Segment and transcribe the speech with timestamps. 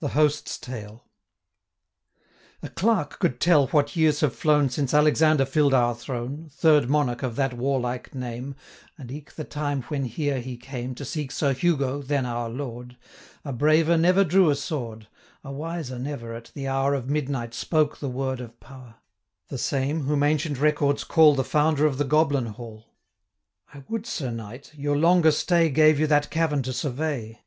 [0.00, 1.04] The Host's Tale
[2.60, 6.90] 'A Clerk could tell what years have flown Since Alexander fill'd our throne, 325 (Third
[6.90, 8.56] monarch of that warlike name,)
[8.98, 12.96] And eke the time when here he came To seek Sir Hugo, then our lord:
[13.44, 15.06] A braver never drew a sword;
[15.44, 18.96] A wiser never, at the hour 330 Of midnight, spoke the word of power:
[19.50, 22.86] The same, whom ancient records call The founder of the Goblin Hall.
[23.72, 27.40] I would, Sir Knight, your longer stay Gave you that cavern to survey.